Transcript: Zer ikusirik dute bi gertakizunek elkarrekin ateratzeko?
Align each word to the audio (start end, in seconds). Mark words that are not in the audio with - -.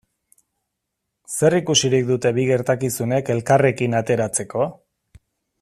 Zer 1.33 1.57
ikusirik 1.57 2.09
dute 2.09 2.33
bi 2.39 2.47
gertakizunek 2.53 3.33
elkarrekin 3.37 4.01
ateratzeko? 4.03 4.71